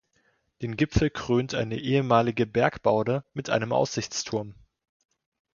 Den 0.63 0.77
Gipfel 0.77 1.11
krönt 1.11 1.53
eine 1.53 1.77
ehemalige 1.77 2.47
Bergbaude 2.47 3.23
mit 3.33 3.51
einem 3.51 3.71
Aussichtsturm. 3.71 4.55